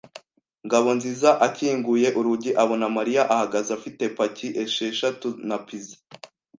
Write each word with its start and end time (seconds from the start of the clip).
Ngabonziza 0.65 1.29
akinguye 1.47 2.07
urugi, 2.19 2.51
abona 2.63 2.85
Mariya 2.97 3.21
ahagaze 3.33 3.69
afite 3.77 4.03
paki 4.17 4.47
esheshatu 4.63 5.27
na 5.47 5.57
pizza. 5.65 5.97